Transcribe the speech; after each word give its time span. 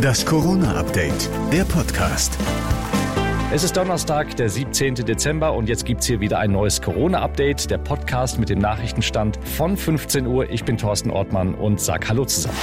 Das 0.00 0.24
Corona-Update, 0.24 1.28
der 1.52 1.64
Podcast. 1.64 2.38
Es 3.52 3.64
ist 3.64 3.76
Donnerstag, 3.76 4.36
der 4.36 4.48
17. 4.48 4.94
Dezember 4.96 5.54
und 5.54 5.68
jetzt 5.68 5.84
gibt's 5.84 6.06
hier 6.06 6.20
wieder 6.20 6.38
ein 6.38 6.52
neues 6.52 6.80
Corona-Update, 6.80 7.70
der 7.70 7.78
Podcast 7.78 8.38
mit 8.38 8.48
dem 8.48 8.58
Nachrichtenstand 8.58 9.38
von 9.44 9.76
15 9.76 10.26
Uhr. 10.26 10.48
Ich 10.50 10.64
bin 10.64 10.76
Thorsten 10.76 11.10
Ortmann 11.10 11.54
und 11.54 11.80
sag 11.80 12.08
Hallo 12.08 12.24
zusammen. 12.24 12.56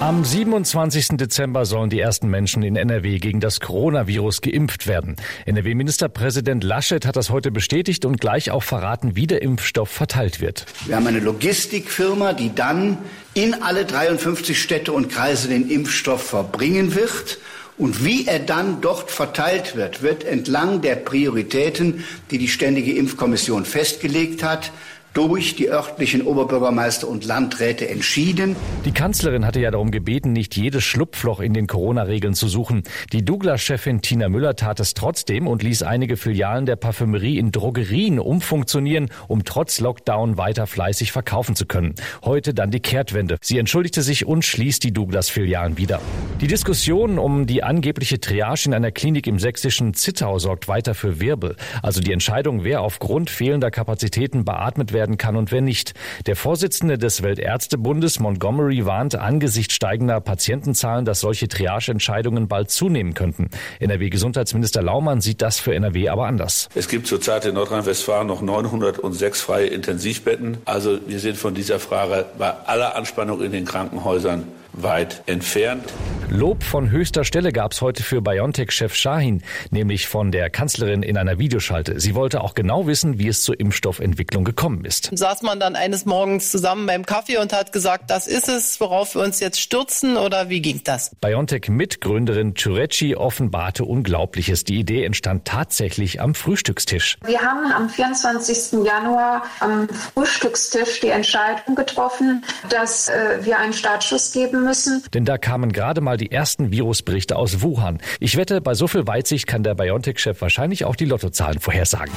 Am 0.00 0.24
27. 0.24 1.16
Dezember 1.16 1.64
sollen 1.64 1.88
die 1.88 2.00
ersten 2.00 2.28
Menschen 2.28 2.62
in 2.62 2.76
NRW 2.76 3.18
gegen 3.18 3.40
das 3.40 3.60
Coronavirus 3.60 4.42
geimpft 4.42 4.86
werden. 4.86 5.16
NRW-Ministerpräsident 5.46 6.62
Laschet 6.62 7.06
hat 7.06 7.16
das 7.16 7.30
heute 7.30 7.50
bestätigt 7.50 8.04
und 8.04 8.20
gleich 8.20 8.50
auch 8.50 8.62
verraten, 8.62 9.16
wie 9.16 9.26
der 9.26 9.40
Impfstoff 9.40 9.88
verteilt 9.88 10.40
wird. 10.40 10.66
Wir 10.86 10.96
haben 10.96 11.06
eine 11.06 11.20
Logistikfirma, 11.20 12.34
die 12.34 12.54
dann 12.54 12.98
in 13.32 13.54
alle 13.62 13.84
53 13.86 14.60
Städte 14.60 14.92
und 14.92 15.10
Kreise 15.10 15.48
den 15.48 15.70
Impfstoff 15.70 16.22
verbringen 16.22 16.94
wird. 16.94 17.38
Und 17.76 18.04
wie 18.04 18.26
er 18.26 18.38
dann 18.38 18.80
dort 18.80 19.10
verteilt 19.10 19.74
wird, 19.74 20.02
wird 20.02 20.22
entlang 20.22 20.80
der 20.80 20.94
Prioritäten, 20.94 22.04
die 22.30 22.38
die 22.38 22.48
Ständige 22.48 22.92
Impfkommission 22.92 23.64
festgelegt 23.64 24.44
hat, 24.44 24.70
durch 25.14 25.54
die 25.54 25.70
örtlichen 25.70 26.22
Oberbürgermeister 26.22 27.08
und 27.08 27.24
Landräte 27.24 27.88
entschieden. 27.88 28.56
Die 28.84 28.90
Kanzlerin 28.90 29.46
hatte 29.46 29.60
ja 29.60 29.70
darum 29.70 29.92
gebeten, 29.92 30.32
nicht 30.32 30.56
jedes 30.56 30.82
Schlupfloch 30.82 31.40
in 31.40 31.54
den 31.54 31.68
Corona-Regeln 31.68 32.34
zu 32.34 32.48
suchen. 32.48 32.82
Die 33.12 33.24
Douglas-Chefin 33.24 34.02
Tina 34.02 34.28
Müller 34.28 34.56
tat 34.56 34.80
es 34.80 34.92
trotzdem 34.92 35.46
und 35.46 35.62
ließ 35.62 35.84
einige 35.84 36.16
Filialen 36.16 36.66
der 36.66 36.74
Parfümerie 36.74 37.38
in 37.38 37.52
Drogerien 37.52 38.18
umfunktionieren, 38.18 39.08
um 39.28 39.44
trotz 39.44 39.78
Lockdown 39.78 40.36
weiter 40.36 40.66
fleißig 40.66 41.12
verkaufen 41.12 41.54
zu 41.54 41.64
können. 41.64 41.94
Heute 42.24 42.52
dann 42.52 42.72
die 42.72 42.80
Kehrtwende. 42.80 43.36
Sie 43.40 43.58
entschuldigte 43.58 44.02
sich 44.02 44.26
und 44.26 44.44
schließt 44.44 44.82
die 44.82 44.92
Douglas-Filialen 44.92 45.78
wieder. 45.78 46.00
Die 46.40 46.48
Diskussion 46.48 47.20
um 47.20 47.46
die 47.46 47.62
angebliche 47.62 48.18
Triage 48.18 48.66
in 48.66 48.74
einer 48.74 48.90
Klinik 48.90 49.28
im 49.28 49.38
sächsischen 49.38 49.94
Zittau 49.94 50.40
sorgt 50.40 50.66
weiter 50.66 50.94
für 50.94 51.20
Wirbel. 51.20 51.54
Also 51.82 52.00
die 52.00 52.12
Entscheidung, 52.12 52.64
wer 52.64 52.80
aufgrund 52.80 53.30
fehlender 53.30 53.70
Kapazitäten 53.70 54.44
beatmet 54.44 54.92
werden 54.92 55.03
werden 55.04 55.18
kann 55.18 55.36
und 55.36 55.52
wer 55.52 55.60
nicht. 55.60 55.92
Der 56.24 56.34
Vorsitzende 56.34 56.96
des 56.96 57.22
Weltärztebundes 57.22 58.20
Montgomery 58.20 58.86
warnt 58.86 59.14
angesichts 59.16 59.74
steigender 59.74 60.18
Patientenzahlen, 60.22 61.04
dass 61.04 61.20
solche 61.20 61.46
Triageentscheidungen 61.46 62.48
bald 62.48 62.70
zunehmen 62.70 63.12
könnten. 63.12 63.50
NRW-Gesundheitsminister 63.80 64.80
Laumann 64.80 65.20
sieht 65.20 65.42
das 65.42 65.60
für 65.60 65.74
NRW 65.74 66.08
aber 66.08 66.26
anders. 66.26 66.70
Es 66.74 66.88
gibt 66.88 67.06
zurzeit 67.06 67.44
in 67.44 67.54
Nordrhein-Westfalen 67.54 68.26
noch 68.26 68.40
906 68.40 69.42
freie 69.42 69.66
Intensivbetten. 69.66 70.56
Also 70.64 70.98
wir 71.06 71.20
sind 71.20 71.36
von 71.36 71.54
dieser 71.54 71.78
Frage 71.78 72.24
bei 72.38 72.50
aller 72.64 72.96
Anspannung 72.96 73.42
in 73.42 73.52
den 73.52 73.66
Krankenhäusern 73.66 74.44
weit 74.72 75.22
entfernt. 75.26 75.84
Lob 76.30 76.62
von 76.62 76.90
höchster 76.90 77.24
Stelle 77.24 77.52
gab 77.52 77.72
es 77.72 77.82
heute 77.82 78.02
für 78.02 78.22
BioNTech-Chef 78.22 78.94
Shahin, 78.94 79.42
nämlich 79.70 80.08
von 80.08 80.32
der 80.32 80.48
Kanzlerin 80.50 81.02
in 81.02 81.18
einer 81.18 81.38
Videoschalte. 81.38 82.00
Sie 82.00 82.14
wollte 82.14 82.40
auch 82.40 82.54
genau 82.54 82.86
wissen, 82.86 83.18
wie 83.18 83.28
es 83.28 83.42
zur 83.42 83.58
Impfstoffentwicklung 83.60 84.44
gekommen 84.44 84.84
ist. 84.84 85.10
Saß 85.12 85.42
man 85.42 85.60
dann 85.60 85.76
eines 85.76 86.06
Morgens 86.06 86.50
zusammen 86.50 86.86
beim 86.86 87.04
Kaffee 87.04 87.38
und 87.38 87.52
hat 87.52 87.72
gesagt, 87.72 88.10
das 88.10 88.26
ist 88.26 88.48
es, 88.48 88.80
worauf 88.80 89.14
wir 89.14 89.22
uns 89.22 89.40
jetzt 89.40 89.60
stürzen 89.60 90.16
oder 90.16 90.48
wie 90.48 90.62
ging 90.62 90.80
das? 90.84 91.10
BioNTech-Mitgründerin 91.20 92.54
Churecci 92.54 93.16
offenbarte 93.16 93.84
Unglaubliches. 93.84 94.64
Die 94.64 94.78
Idee 94.78 95.04
entstand 95.04 95.44
tatsächlich 95.44 96.20
am 96.20 96.34
Frühstückstisch. 96.34 97.18
Wir 97.24 97.40
haben 97.40 97.70
am 97.72 97.88
24. 97.88 98.84
Januar 98.84 99.44
am 99.60 99.88
Frühstückstisch 99.88 101.00
die 101.00 101.08
Entscheidung 101.08 101.74
getroffen, 101.74 102.44
dass 102.70 103.08
äh, 103.08 103.38
wir 103.42 103.58
einen 103.58 103.72
Startschuss 103.72 104.32
geben 104.32 104.64
müssen. 104.64 105.02
Denn 105.12 105.24
da 105.24 105.38
kamen 105.38 105.72
gerade 105.72 106.00
mal 106.14 106.16
die 106.16 106.30
ersten 106.30 106.70
Virusberichte 106.70 107.34
aus 107.34 107.60
Wuhan. 107.60 107.98
Ich 108.20 108.36
wette, 108.36 108.60
bei 108.60 108.74
so 108.74 108.86
viel 108.86 109.04
Weitsicht 109.06 109.48
kann 109.48 109.64
der 109.64 109.74
BioNTech-Chef 109.74 110.40
wahrscheinlich 110.40 110.84
auch 110.84 110.94
die 110.94 111.06
Lottozahlen 111.06 111.58
vorhersagen. 111.58 112.14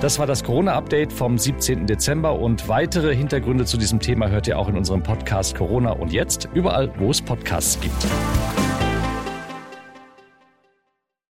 Das 0.00 0.18
war 0.18 0.26
das 0.26 0.42
Corona-Update 0.42 1.12
vom 1.12 1.38
17. 1.38 1.86
Dezember 1.86 2.40
und 2.40 2.66
weitere 2.66 3.14
Hintergründe 3.14 3.66
zu 3.66 3.76
diesem 3.76 4.00
Thema 4.00 4.30
hört 4.30 4.48
ihr 4.48 4.58
auch 4.58 4.68
in 4.68 4.76
unserem 4.76 5.02
Podcast 5.02 5.54
Corona 5.54 5.92
und 5.92 6.12
jetzt 6.12 6.48
überall, 6.54 6.90
wo 6.98 7.10
es 7.10 7.22
Podcasts 7.22 7.78
gibt. 7.80 8.06